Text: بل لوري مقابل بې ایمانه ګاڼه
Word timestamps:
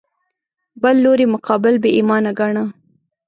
بل 0.81 0.95
لوري 1.03 1.25
مقابل 1.33 1.73
بې 1.83 1.89
ایمانه 1.97 2.31
ګاڼه 2.39 2.63